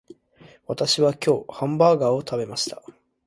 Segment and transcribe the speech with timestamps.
[0.65, 2.81] 私は今日ハンバーガーを食べました